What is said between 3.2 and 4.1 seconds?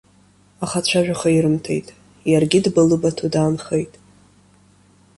даанхеит.